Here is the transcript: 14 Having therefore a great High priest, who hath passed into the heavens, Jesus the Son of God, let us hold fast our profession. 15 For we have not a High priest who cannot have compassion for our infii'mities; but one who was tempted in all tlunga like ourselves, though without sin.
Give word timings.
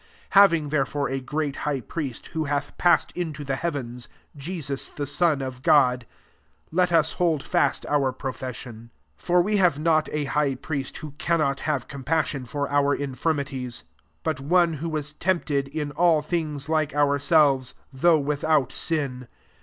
14 0.31 0.39
Having 0.41 0.69
therefore 0.69 1.09
a 1.09 1.19
great 1.21 1.57
High 1.57 1.79
priest, 1.81 2.25
who 2.33 2.45
hath 2.45 2.75
passed 2.79 3.11
into 3.11 3.43
the 3.43 3.55
heavens, 3.57 4.09
Jesus 4.35 4.89
the 4.89 5.05
Son 5.05 5.43
of 5.43 5.61
God, 5.61 6.07
let 6.71 6.91
us 6.91 7.13
hold 7.13 7.43
fast 7.43 7.85
our 7.85 8.11
profession. 8.11 8.89
15 9.17 9.27
For 9.27 9.41
we 9.43 9.57
have 9.57 9.77
not 9.77 10.09
a 10.11 10.23
High 10.23 10.55
priest 10.55 10.97
who 10.97 11.11
cannot 11.19 11.59
have 11.69 11.87
compassion 11.87 12.45
for 12.45 12.67
our 12.67 12.97
infii'mities; 12.97 13.83
but 14.23 14.39
one 14.39 14.73
who 14.81 14.89
was 14.89 15.13
tempted 15.13 15.67
in 15.67 15.91
all 15.91 16.23
tlunga 16.23 16.67
like 16.67 16.95
ourselves, 16.95 17.75
though 17.93 18.17
without 18.17 18.71
sin. 18.71 19.27